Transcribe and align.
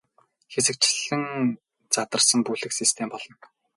Хэсэгчлэн 0.53 1.23
задарсан 1.93 2.39
бүлэг 2.45 2.71
систем 2.79 3.07
болно. 3.11 3.35